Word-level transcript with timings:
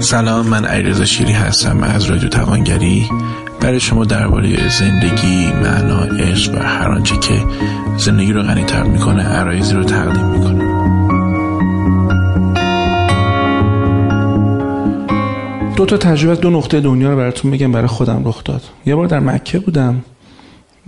سلام 0.00 0.46
من 0.46 0.64
علیرضا 0.64 1.04
شیری 1.04 1.32
هستم 1.32 1.82
از 1.82 2.04
رادیو 2.04 2.28
توانگری. 2.28 3.08
برای 3.60 3.80
شما 3.80 4.04
درباره 4.04 4.68
زندگی، 4.68 5.52
معنا، 5.62 6.00
عشق 6.00 6.54
و 6.54 6.58
هر 6.58 6.88
آنچه 6.88 7.16
که 7.16 7.34
زندگی 7.96 8.32
رو 8.32 8.42
غنی‌تر 8.42 8.82
می‌کنه 8.82 9.22
عرایزی 9.22 9.74
رو 9.74 9.84
تقدیم 9.84 10.26
می‌کنه. 10.26 10.64
دو 15.76 15.86
تا 15.86 15.96
تجربه 15.96 16.36
دو 16.36 16.50
نقطه 16.50 16.80
دنیا 16.80 17.10
رو 17.10 17.16
براتون 17.16 17.50
بگم 17.50 17.72
برای 17.72 17.86
خودم 17.86 18.22
رخ 18.24 18.44
داد. 18.44 18.62
یه 18.86 18.94
بار 18.94 19.06
در 19.06 19.20
مکه 19.20 19.58
بودم 19.58 20.04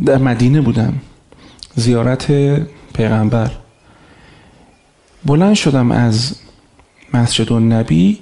در 0.06 0.18
مدینه 0.18 0.60
بودم. 0.60 0.92
زیارت 1.74 2.32
پیغمبر. 2.94 3.50
بلند 5.26 5.54
شدم 5.54 5.92
از 5.92 6.34
مسجد 7.14 7.52
النبی. 7.52 8.18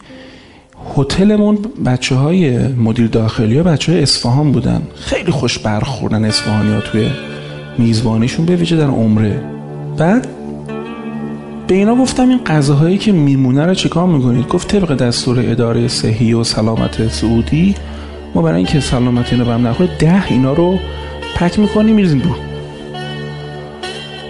هتلمون 0.97 1.59
بچه 1.87 2.15
های 2.15 2.69
مدیر 2.69 3.07
داخلی 3.07 3.57
ها 3.57 3.63
بچه 3.63 3.93
های 3.93 4.03
اصفهان 4.03 4.53
بودن. 4.53 4.83
خیلی 4.95 5.31
خوش 5.31 5.59
برخوردن 5.59 6.25
اصفهانی 6.25 6.73
ها 6.73 6.81
توی 6.81 7.11
میزبانیشون 7.79 8.47
به 8.47 8.57
ویژه 8.57 8.77
در 8.77 8.87
عمره. 8.87 9.41
بعد 9.99 10.29
به 11.67 11.75
اینا 11.75 11.95
گفتم 11.95 12.29
این 12.29 12.39
غذاهایی 12.39 12.99
که 12.99 13.13
میمونه 13.13 13.67
رو 13.67 13.75
چیکار 13.75 14.07
می‌کنید؟ 14.07 14.49
گفت 14.49 14.69
طبق 14.69 14.97
دستور 14.97 15.41
اداره 15.51 15.89
صحی 15.89 16.33
و 16.33 16.45
سلامت 16.45 17.09
سعودی 17.09 17.75
ما 18.35 18.43
برای 18.43 18.57
اینکه 18.57 18.81
سلامت 18.81 19.33
اینا 19.33 19.45
برم 19.45 19.67
نخوره 19.67 19.97
ده 19.99 20.27
اینا 20.27 20.53
رو 20.53 20.79
پک 21.37 21.59
می‌کنیم 21.59 21.95
میریزیم 21.95 22.19
دور 22.19 22.37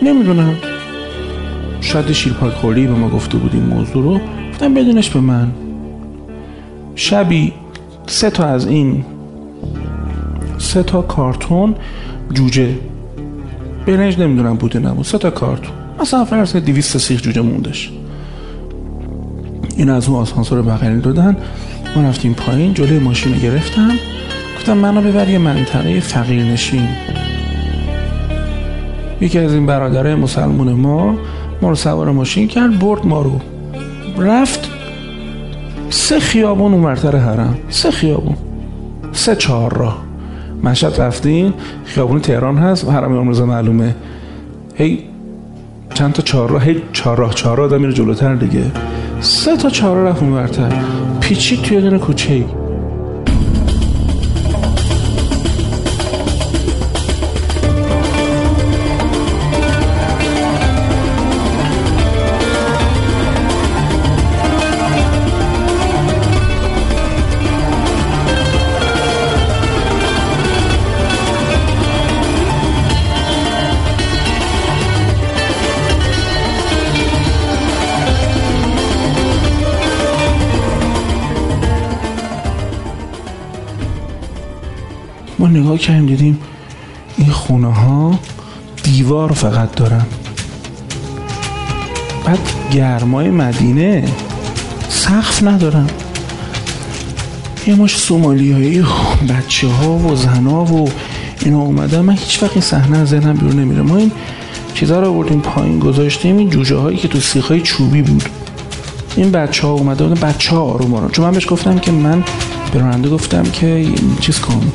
نمی‌دونم. 0.02 0.72
شاید 1.92 2.12
شیرپاک 2.12 2.52
خوری 2.52 2.87
به 2.87 2.95
ما 2.95 3.09
گفته 3.09 3.38
بودیم 3.38 3.62
موضوع 3.62 4.02
رو. 4.02 4.20
گفتم 4.52 4.74
بدونش 4.74 5.10
به 5.10 5.20
من. 5.20 5.52
شبی 6.95 7.53
سه 8.06 8.30
تا 8.30 8.44
از 8.44 8.67
این 8.67 9.05
سه 10.58 10.83
تا 10.83 11.02
کارتون 11.02 11.75
جوجه. 12.34 12.75
برنج 13.86 14.19
نمی‌دونم 14.19 14.56
بوده 14.56 14.78
نبود. 14.78 15.05
سه 15.05 15.19
تا 15.19 15.30
کارتون. 15.30 15.72
مثلا 16.00 16.25
فرض 16.25 16.56
200 16.56 16.98
سیخ 16.98 17.22
جوجه 17.22 17.41
موندش. 17.41 17.91
این 19.77 19.91
از 19.91 20.08
اون 20.08 20.19
آسانسور 20.19 20.62
بغلی 20.62 21.00
دادن. 21.00 21.36
ما 21.97 22.02
رفتیم 22.02 22.34
پایین 22.34 22.74
جلوی 22.74 22.98
ماشین 22.98 23.34
رو 23.34 23.41
گرفتم 23.41 23.91
گفتم 24.56 24.77
منو 24.77 25.00
ببر 25.00 25.28
یه 25.28 25.39
منطقه 25.39 26.00
فقیر 26.00 26.45
نشین 26.45 26.89
یکی 29.20 29.39
از 29.39 29.55
این 29.55 29.67
برادرای 29.67 30.14
مسلمون 30.14 30.72
ما 30.72 31.14
ما 31.62 31.68
رو 31.68 31.74
سوار 31.74 32.10
ماشین 32.10 32.48
کرد 32.48 32.78
برد 32.78 33.06
ما 33.06 33.22
رو. 33.22 33.41
رفت 34.18 34.70
سه 35.91 36.20
خیابون 36.20 36.72
اونورتر 36.72 37.16
حرم. 37.16 37.58
سه 37.68 37.91
خیابون. 37.91 38.36
سه 39.12 39.36
چهار 39.36 39.72
راه. 39.72 40.02
مشهد 40.64 41.00
رفتیم 41.00 41.55
خیابون 41.84 42.20
تهران 42.20 42.58
هست 42.58 42.88
حرم 42.88 43.12
امام 43.12 43.48
معلومه. 43.48 43.94
هی 44.74 44.98
چند 45.94 46.12
تا 46.12 46.22
چهار 46.22 46.50
راه 46.50 46.64
هی 46.64 46.83
چهار 46.92 47.16
راه 47.16 47.34
چهار 47.34 47.56
راه 47.56 47.66
آدم 47.66 47.80
میره 47.80 47.92
جلوتر 47.92 48.34
دیگه. 48.34 48.64
سه 49.20 49.56
تا 49.56 49.68
چهار 49.68 49.96
راه 49.96 50.08
رفت 50.08 50.22
اونورتر 50.22 50.72
پیچید 51.20 51.62
توی 51.62 51.80
دونه 51.80 51.98
کوچه 51.98 52.44
ما 85.42 85.48
نگاه 85.48 85.79
کردیم 85.79 86.07
دیدیم 86.07 86.39
این 87.19 87.30
خونه 87.30 87.75
ها 87.75 88.19
دیوار 88.83 89.33
فقط 89.33 89.75
دارن. 89.75 90.07
بعد 92.27 92.39
گرمای 92.73 93.30
مدینه 93.30 94.08
سقف 94.89 95.42
ندارن. 95.42 95.86
یه 97.67 97.75
ماش 97.75 97.97
سومالیایی 97.97 98.85
بچه 99.29 99.69
ها 99.69 99.98
و 99.98 100.17
زن 100.17 100.47
ها 100.47 100.64
و 100.64 100.91
اینا 101.41 101.61
اومدن. 101.61 102.01
من 102.01 102.17
هیچ 102.17 102.42
وقت 102.42 102.52
این 102.52 102.61
صحنه 102.61 102.98
از 102.98 103.08
ذهنم 103.08 103.35
بیرون 103.35 103.61
نمیره. 103.61 103.83
ما 103.83 103.97
این 103.97 104.13
چیزا 104.75 105.01
رو 105.01 105.08
آوردیم 105.08 105.41
پایین 105.41 105.79
گذاشتیم. 105.79 106.36
این 106.36 106.51
جوجه 106.51 106.77
هایی 106.77 106.98
که 106.98 107.08
تو 107.08 107.20
سیخ 107.20 107.48
های 107.48 107.61
چوبی 107.61 108.02
بود. 108.02 108.29
این 109.17 109.31
بچه 109.31 109.67
ها 109.67 109.73
اومده 109.73 110.05
بودن. 110.05 110.20
بچه 110.20 110.51
ها 110.51 110.63
آروم 110.63 110.95
آروم. 110.95 111.11
چون 111.11 111.25
من 111.25 111.33
بهش 111.33 111.47
گفتم 111.48 111.79
که 111.79 111.92
من 111.92 112.25
به 112.73 112.79
راننده 112.79 113.08
گفتم 113.08 113.42
که 113.42 113.86
چیز 114.20 114.41
کن. 114.41 114.73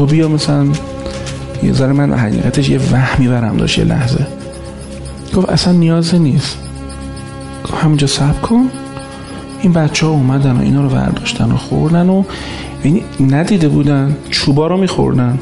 تو 0.00 0.06
بیا 0.06 0.28
مثلا 0.28 0.66
یه 1.62 1.72
ذره 1.72 1.92
من 1.92 2.12
حقیقتش 2.12 2.68
یه 2.68 2.78
وهمی 2.92 3.28
برم 3.28 3.56
داشت 3.56 3.78
یه 3.78 3.84
لحظه. 3.84 4.26
گفت 5.34 5.48
اصلا 5.48 5.72
نیازی 5.72 6.18
نیست. 6.18 6.58
همونجا 7.82 8.06
سب 8.06 8.42
کن. 8.42 8.68
این 9.62 9.72
بچه 9.72 10.06
ها 10.06 10.12
اومدن 10.12 10.56
و 10.56 10.60
اینا 10.60 10.82
رو 10.82 10.88
برداشتن 10.88 11.52
و 11.52 11.56
خوردن 11.56 12.08
و 12.08 12.22
یعنی 12.84 13.04
ندیده 13.20 13.68
بودن 13.68 14.16
چوبا 14.30 14.66
رو 14.66 14.76
میخوردن. 14.76 15.38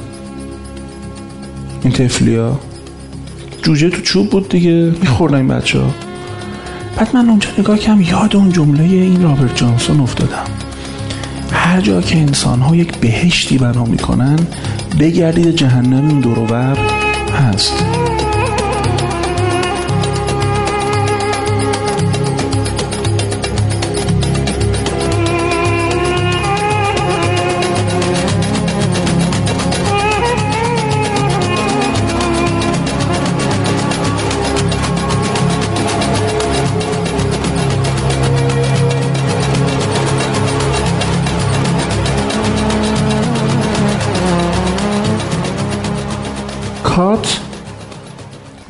این 1.82 1.92
تفلی 1.92 2.36
ها 2.36 2.60
جوجه 3.62 3.90
تو 3.90 4.02
چوب 4.02 4.30
بود 4.30 4.48
دیگه 4.48 4.92
میخوردن 5.00 5.36
این 5.36 5.48
بچه 5.48 5.80
ها 5.80 5.90
بعد 6.96 7.16
من 7.16 7.28
اونجا 7.28 7.48
نگاه 7.58 7.78
کم 7.78 8.00
یاد 8.00 8.36
اون 8.36 8.52
جمله 8.52 8.82
این 8.82 9.22
رابرت 9.22 9.56
جانسون 9.56 10.00
افتادم. 10.00 10.67
هر 11.68 11.80
جا 11.80 12.00
که 12.00 12.18
انسان 12.18 12.60
ها 12.60 12.76
یک 12.76 12.96
بهشتی 12.96 13.58
بنا 13.58 13.84
می‌کنن 13.84 14.38
بگردید 15.00 15.50
جهنم 15.50 16.08
این 16.08 16.20
دوروبر 16.20 16.76
هست. 17.32 17.87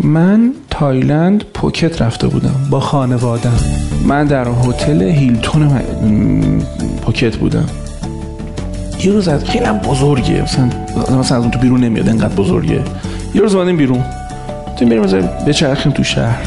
من 0.08 0.52
تایلند 0.70 1.44
پوکت 1.54 2.02
رفته 2.02 2.26
بودم 2.26 2.66
با 2.70 2.80
خانوادم 2.80 3.58
من 4.06 4.26
در 4.26 4.48
هتل 4.48 5.02
هیلتون 5.02 5.62
م... 5.62 5.80
پوکت 7.02 7.36
بودم. 7.36 7.66
یه 9.04 9.12
روز 9.12 9.28
از 9.28 9.44
خیلی 9.44 9.66
بزرگه. 9.66 10.42
مثلا 10.42 10.70
مثلا 11.18 11.36
از 11.36 11.42
اون 11.42 11.50
تو 11.50 11.58
بیرون 11.58 11.80
نمیاد 11.80 12.08
انقدر 12.08 12.34
بزرگه. 12.34 12.80
یه 13.34 13.40
روز 13.40 13.54
اومدیم 13.54 13.76
بیرون. 13.76 14.04
تو 14.76 14.86
بریم 14.86 15.02
مثلا 15.02 15.20
بچرخیم 15.46 15.92
تو 15.92 16.04
شهر. 16.04 16.42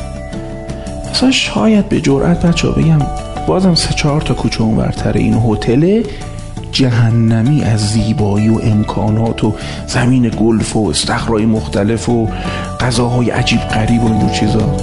مثلا 1.11 1.31
شاید 1.31 1.89
به 1.89 2.01
جرئت 2.01 2.45
بچه 2.45 2.67
بگم 2.67 2.99
بازم 3.47 3.75
سه 3.75 3.93
چهار 3.93 4.21
تا 4.21 4.33
کوچه 4.33 4.61
اونورتر 4.61 5.13
این 5.13 5.33
هتل 5.33 6.03
جهنمی 6.71 7.63
از 7.63 7.79
زیبایی 7.89 8.49
و 8.49 8.59
امکانات 8.63 9.43
و 9.43 9.55
زمین 9.87 10.31
گلف 10.39 10.75
و 10.75 10.89
استخرای 10.89 11.45
مختلف 11.45 12.09
و 12.09 12.29
غذاهای 12.79 13.29
عجیب 13.29 13.59
غریب 13.59 14.03
و 14.03 14.07
اینجور 14.07 14.29
چیزا. 14.29 14.77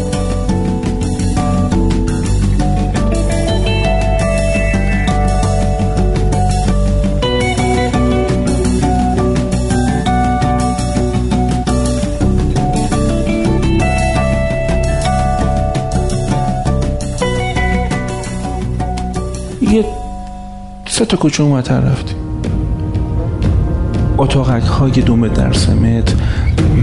یه 19.73 19.98
سه 20.99 21.05
تا 21.05 21.17
کوچه 21.17 21.43
اونورتر 21.43 21.81
رفتیم. 21.81 22.17
اتاقک 24.19 24.63
های 24.63 24.91
دوم 24.91 25.29
در 25.29 25.53
سمت 25.53 26.15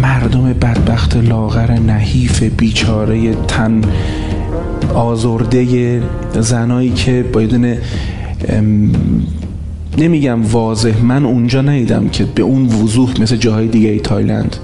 مردم 0.01 0.53
بدبخت 0.53 1.17
لاغر 1.17 1.71
نحیف 1.71 2.43
بیچاره 2.43 3.33
تن 3.47 3.81
آزرده 4.93 6.01
زنایی 6.39 6.89
که 6.89 7.25
باید 7.33 7.79
نمیگم 9.97 10.45
واضح 10.45 11.03
من 11.03 11.25
اونجا 11.25 11.61
ندیدم 11.61 12.09
که 12.09 12.25
به 12.25 12.43
اون 12.43 12.65
وضوح 12.65 13.21
مثل 13.21 13.35
جاهای 13.35 13.67
دیگه 13.67 13.89
ای 13.89 13.99
تایلند. 13.99 14.55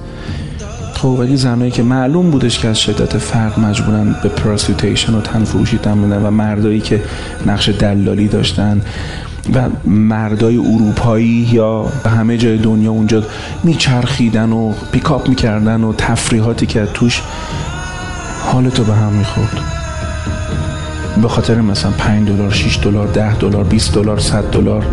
خب 0.93 1.07
ولی 1.07 1.37
زنایی 1.37 1.71
که 1.71 1.83
معلوم 1.83 2.31
بودش 2.31 2.59
که 2.59 2.67
از 2.67 2.79
شدت 2.79 3.17
فرق 3.17 3.59
مجبورن 3.59 4.15
به 4.23 4.29
پراستیوتیشن 4.29 5.13
و 5.13 5.21
تن 5.21 5.43
فروشی 5.43 5.79
و 5.85 6.31
مردایی 6.31 6.79
که 6.79 7.01
نقش 7.45 7.69
دلالی 7.69 8.27
داشتن. 8.27 8.81
و 9.53 9.69
مردای 9.89 10.57
اروپایی 10.57 11.49
یا 11.51 11.85
همه 12.05 12.37
جای 12.37 12.57
دنیا 12.57 12.91
اونجا 12.91 13.23
میچرخیدن 13.63 14.51
و 14.51 14.73
پیکاپ 14.91 15.29
می‌کردن 15.29 15.83
و 15.83 15.93
تفریحاتی 15.93 16.65
که 16.65 16.87
توش 16.93 17.21
حالتو 18.51 18.83
به 18.83 18.93
هم 18.93 19.13
می‌خورد. 19.13 19.59
به 21.21 21.27
خاطر 21.27 21.61
مثلا 21.61 21.91
5 21.91 22.27
دلار 22.27 22.51
6 22.51 22.79
دلار 22.83 23.07
10 23.07 23.35
دلار 23.35 23.63
20 23.63 23.93
دلار 23.93 24.19
100 24.19 24.43
دلار. 24.43 24.85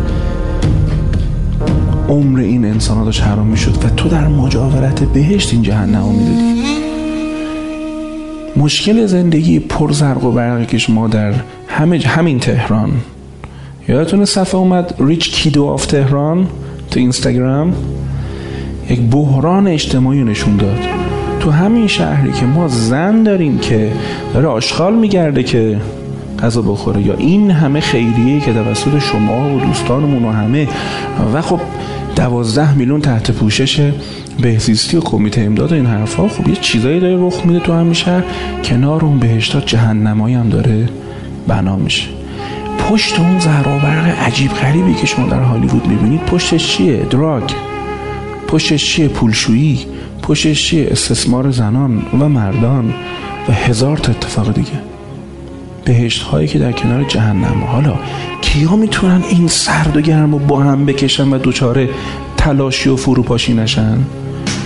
عمر 2.09 2.41
این 2.41 2.65
انسان 2.65 2.99
ها 2.99 3.05
داشت 3.05 3.23
حرام 3.23 3.47
می‌شد 3.47 3.85
و 3.85 3.89
تو 3.89 4.09
در 4.09 4.29
مجاورت 4.29 5.03
بهشت 5.03 5.53
این 5.53 5.63
جهنم 5.63 6.05
می‌دادی. 6.05 6.59
مشکل 8.57 9.07
زندگی 9.07 9.59
پر 9.59 9.93
زرق 9.93 10.25
و 10.25 10.33
برقی 10.33 10.79
که 10.79 10.93
ما 10.93 11.09
در 11.09 11.35
همه 11.69 11.99
همین 11.99 12.39
تهران 12.41 12.91
یادتونه 13.89 14.25
صفحه 14.25 14.61
اومد 14.61 14.95
ریچ 14.99 15.31
کیدو 15.31 15.65
آف 15.65 15.87
تهران 15.87 16.47
تو 16.91 17.01
اینستاگرام؟ 17.01 17.75
یک 18.91 19.01
بحران 19.01 19.67
اجتماعی 19.67 20.25
نشون 20.25 20.57
داد. 20.57 20.79
تو 21.41 21.51
همین 21.51 21.87
شهری 21.87 22.33
که 22.33 22.47
ما 22.47 22.69
زن 22.69 23.23
داریم 23.23 23.59
که 23.59 23.93
داره 24.35 24.47
آشغال 24.47 24.95
میگرده 24.95 25.43
که 25.43 25.81
غذا 26.43 26.63
بخوره. 26.63 27.03
یا 27.03 27.15
این 27.15 27.51
همه 27.51 27.81
خیریه 27.81 28.41
که 28.41 28.53
توسط 28.53 28.99
شما 28.99 29.57
و 29.57 29.61
دوستانمون 29.61 30.25
و 30.25 30.33
همه. 30.33 30.69
و 31.35 31.43
خب 31.43 31.61
دوازده 32.17 32.75
میلیون 32.75 33.01
تحت 33.01 33.31
پوشش 33.31 33.93
بهزیستی 34.43 34.97
و 34.97 35.01
کمیته 35.01 35.41
امداد 35.41 35.73
و 35.73 35.75
این 35.75 35.87
حرفا 35.87 36.29
خب 36.29 36.49
یه 36.49 36.55
چیزایی 36.55 37.01
داره 37.01 37.17
رخ 37.27 37.47
میده 37.47 37.61
تو 37.61 37.73
همین 37.73 37.93
شهر. 37.93 38.25
کنار 38.65 39.05
اون 39.05 39.19
بهشتا 39.19 39.61
جهنمایی 39.61 40.35
هم 40.35 40.49
داره 40.49 40.89
بنا 41.47 41.77
میشه. 41.77 42.18
پشت 42.89 43.21
اون 43.21 43.39
زهرآورق 43.39 44.07
عجیب 44.07 44.53
غریبی 44.53 44.95
که 44.95 45.07
شما 45.07 45.27
در 45.27 45.41
هالیوود 45.41 45.87
می‌بینید 45.87 46.21
پشتش 46.21 46.77
چیه؟ 46.77 46.97
دراگ. 46.97 47.43
پشتش 48.49 48.93
چیه؟ 48.93 49.09
پولشویی. 49.09 49.87
پشتش 50.23 50.67
چیه؟ 50.67 50.89
استثمار 50.91 51.51
زنان 51.51 52.03
و 52.21 52.29
مردان 52.29 52.95
و 53.49 53.53
هزار 53.53 53.97
تا 53.97 54.13
اتفاق 54.13 54.55
دیگه. 54.55 54.81
بهشت 55.85 56.23
هایی 56.23 56.49
که 56.49 56.59
در 56.59 56.73
کنار 56.73 57.05
جهنم. 57.05 57.65
حالا 57.67 57.95
کیا 58.41 58.77
می‌تونن 58.77 59.23
این 59.31 59.49
سرد 59.49 59.97
و 59.97 60.01
گرم 60.01 60.35
و 60.35 60.39
با 60.39 60.61
هم 60.61 60.87
بکشن 60.87 61.29
و 61.29 61.39
دوچاره 61.39 61.89
تلاشی 62.37 62.89
و 62.89 62.97
فروپاشی 62.97 63.55
نشن؟ 63.55 63.99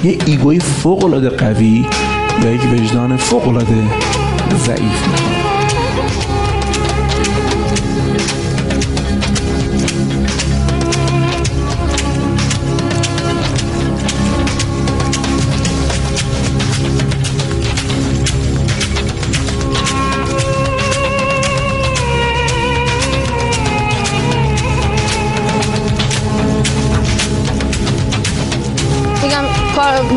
یه 0.04 0.18
ایگوی 0.26 0.58
فوق 0.58 1.04
العاده 1.04 1.28
قوی 1.28 1.86
یا 2.44 2.50
یک 2.50 2.60
وجدان 2.72 3.16
فوق 3.16 3.48
العاده 3.48 3.82
ضعیف 4.56 5.08
می‌خوان 5.08 5.61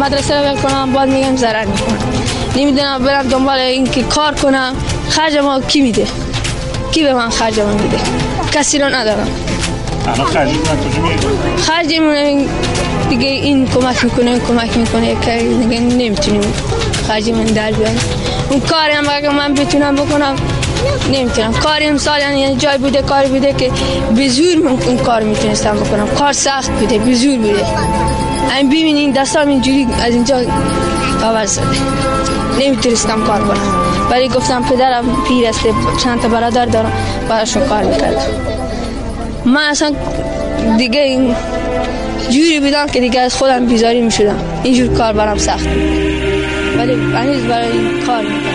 مدرسه 0.06 0.50
رو 0.50 0.56
کنم 0.56 0.94
باید 0.94 1.10
میگم 1.10 1.36
ضرر 1.36 1.66
می‌کنم 1.66 1.98
نمی‌دونم 2.56 3.04
برم 3.04 3.28
دنبال 3.28 3.60
این 3.60 3.92
که 3.92 4.04
کار 4.04 4.34
کنم. 4.34 4.74
خرج 5.10 5.38
ما 5.38 5.62
کی 5.62 5.82
میده؟ 5.82 6.08
کی 6.92 7.04
به 7.04 7.14
من 7.14 7.30
خرج 7.30 7.60
من 7.60 7.74
میده؟ 7.74 7.98
کسی 8.52 8.80
رو 8.80 8.90
ندارم. 8.90 9.28
خرج 11.58 11.94
من 11.94 12.46
دیگه 13.10 13.28
این 13.28 13.68
کمک 13.68 14.04
می‌کنه 14.04 14.32
این 14.32 14.40
کمک 14.40 14.78
می‌کنه 14.78 15.16
که 15.22 15.38
دیگه 15.38 15.80
نمی‌تونیم 15.80 16.54
خرج 17.08 17.30
من 17.30 17.44
در 17.44 17.72
بیارم 17.72 17.96
اون 18.50 18.60
کاری 18.60 18.94
هم 18.94 19.06
اگه 19.10 19.30
من 19.30 19.54
بتونم 19.54 19.96
بکنم 19.96 20.36
نمی‌تونم. 21.12 21.54
کاری 21.54 21.86
امسال 21.86 22.20
یعنی 22.20 22.56
جای 22.56 22.78
بوده 22.78 23.02
کاری 23.02 23.30
بوده 23.30 23.54
که 23.54 23.72
به 24.16 24.30
زور 24.30 24.56
من 24.56 24.84
اون 24.88 24.98
کار 24.98 25.24
می‌تونستم 25.24 25.76
بکنم. 25.76 26.08
کار 26.08 26.34
سخت 26.34 26.72
بوده 26.72 26.98
به 26.98 27.14
زور 27.14 27.38
بوده. 27.38 27.66
این 28.58 28.70
ببینین 28.70 29.12
دستام 29.12 29.48
اینجوری 29.48 29.88
از 30.04 30.14
اینجا 30.14 30.44
کاور 31.22 31.46
شده 31.46 31.64
نمی‌تونستم 32.60 33.24
کار 33.24 33.42
کنم 33.42 33.86
ولی 34.12 34.28
گفتم 34.30 34.64
پدرم 34.64 35.24
پیر 35.28 35.48
است 35.48 35.60
چند 36.04 36.22
تا 36.22 36.28
برادر 36.28 36.66
دارم 36.66 36.92
براشون 37.30 37.68
کار 37.68 37.84
می‌کردم 37.84 38.22
من 39.46 39.62
اصلا 39.62 39.92
دیگه 40.78 41.00
این 41.00 41.36
جوری 42.30 42.60
بودم 42.60 42.88
که 42.88 43.00
دیگه 43.00 43.20
از 43.20 43.36
خودم 43.36 43.66
بیزاری 43.66 44.02
می‌شدم 44.02 44.40
اینجور 44.64 44.98
کار 44.98 45.14
برام 45.14 45.38
سخت 45.38 45.68
ولی 46.78 46.94
هنوز 46.94 47.44
برای 47.44 47.72
این 47.72 48.06
کار 48.06 48.22
می‌کنم 48.22 48.55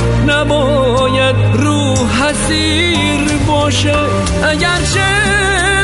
نباید 0.31 1.35
رو 1.53 1.95
حسیر 1.95 3.21
باشه. 3.47 3.95
اگرچه 4.43 5.09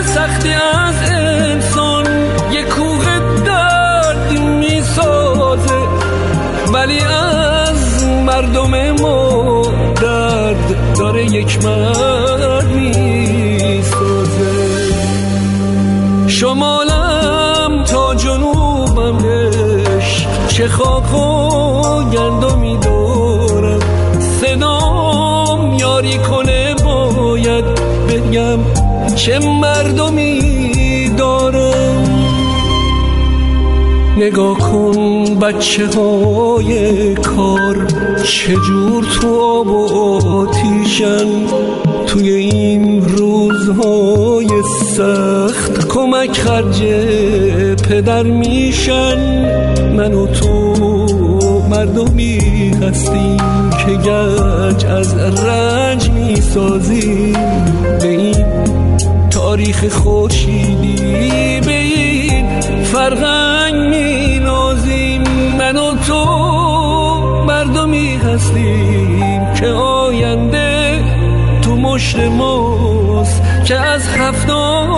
سختی 0.06 0.54
از 0.54 1.12
انسان 1.12 2.06
یه 2.52 2.64
کوه 2.64 3.06
درد 3.46 4.40
می‌سازه 4.40 5.82
ولی 6.74 7.00
از 7.00 8.04
مردم 8.04 8.92
ما 8.92 9.62
درد 10.02 10.96
داره 11.00 11.26
یک 11.26 11.64
مرد. 11.64 12.07
یاری 26.08 26.18
کنه 26.18 26.76
باید 26.86 27.66
بگم 28.10 28.60
چه 29.16 29.40
مردمی 29.40 31.10
دارم. 31.18 32.04
نگاه 34.18 34.58
کن 34.58 35.26
بچه 35.40 35.88
های 35.88 37.14
کار 37.16 37.88
چجور 38.24 39.04
تو 39.04 39.40
آب 39.42 39.68
و 39.68 40.28
آتیشن. 40.28 41.28
توی 42.08 42.30
این 42.30 43.06
روزهای 43.08 44.50
سخت 44.96 45.77
کمک 46.28 46.38
خرج 46.38 46.84
پدر 47.90 48.24
میشن. 48.24 49.18
من 49.96 50.14
و 50.14 50.28
تو 50.28 50.74
مردمی 51.70 52.72
هستیم 52.82 53.70
که 53.70 53.92
گنج 53.92 54.86
از 54.86 55.16
رنج 55.46 56.10
می‌سازیم. 56.10 57.34
به 58.02 58.08
این 58.08 58.46
تاریخ 59.30 59.88
خورشیدی 59.88 61.62
به 61.66 61.78
این 61.78 62.62
فرهنگ 62.84 63.76
می 63.76 64.40
نازیم 64.40 65.24
من 65.58 65.78
و 65.78 65.96
تو 66.08 66.26
مردمی 67.48 68.16
هستیم 68.16 69.54
که 69.60 69.68
آینده 69.68 71.04
تو 71.62 71.76
مشت 71.76 72.20
ماست. 72.20 73.42
که 73.66 73.76
از 73.76 74.08
هفتاد 74.08 74.97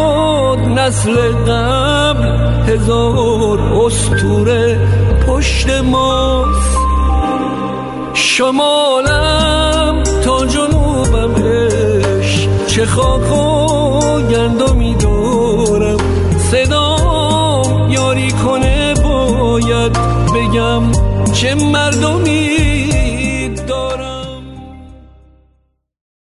نسل 0.79 1.15
قبل 1.31 2.27
هزار 2.67 3.59
استوره 3.59 4.79
پشت 5.27 5.69
ماست. 5.69 6.77
شمالم 8.13 10.03
تا 10.25 10.45
جنوبم 10.45 11.33
چه 12.67 12.85
خاک 12.85 13.31
و 13.31 14.21
گندمی 14.21 14.95
دارم 14.95 15.97
صدام 16.51 17.91
یاری 17.91 18.31
کنه 18.31 18.93
باید 18.93 19.97
بگم 20.35 20.83
چه 21.33 21.55
مردمی 21.55 22.58